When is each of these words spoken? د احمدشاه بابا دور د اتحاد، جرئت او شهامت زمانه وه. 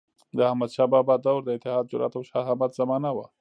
د 0.37 0.39
احمدشاه 0.49 0.87
بابا 0.93 1.15
دور 1.25 1.41
د 1.43 1.49
اتحاد، 1.55 1.89
جرئت 1.91 2.13
او 2.17 2.23
شهامت 2.29 2.71
زمانه 2.79 3.09
وه. 3.15 3.25